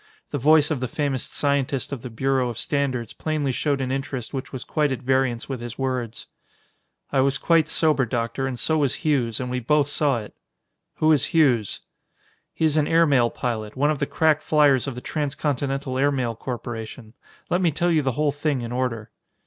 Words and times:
The 0.31 0.39
voice 0.39 0.71
of 0.71 0.79
the 0.79 0.87
famous 0.87 1.23
scientist 1.25 1.91
of 1.93 2.01
the 2.01 2.09
Bureau 2.09 2.49
of 2.49 2.57
Standards 2.57 3.13
plainly 3.13 3.51
showed 3.51 3.79
an 3.81 3.91
interest 3.91 4.33
which 4.33 4.51
was 4.51 4.63
quite 4.63 4.91
at 4.91 5.03
variance 5.03 5.47
with 5.47 5.61
his 5.61 5.77
words. 5.77 6.25
"I 7.11 7.21
was 7.21 7.37
quite 7.37 7.67
sober, 7.67 8.03
Doctor, 8.07 8.47
and 8.47 8.57
so 8.57 8.79
was 8.79 9.05
Hughes, 9.05 9.39
and 9.39 9.51
we 9.51 9.59
both 9.59 9.89
saw 9.89 10.17
it." 10.17 10.33
"Who 10.95 11.11
is 11.11 11.35
Hughes?" 11.35 11.81
"He 12.51 12.65
is 12.65 12.77
an 12.77 12.87
air 12.87 13.05
mail 13.05 13.29
pilot, 13.29 13.75
one 13.77 13.91
of 13.91 13.99
the 13.99 14.07
crack 14.07 14.41
fliers 14.41 14.87
of 14.87 14.95
the 14.95 15.01
Transcontinental 15.01 15.99
Airmail 15.99 16.35
Corporation. 16.35 17.13
Let 17.51 17.61
me 17.61 17.69
tell 17.69 17.91
you 17.91 18.01
the 18.01 18.13
whole 18.13 18.31
thing 18.31 18.61
in 18.61 18.71
order." 18.71 19.11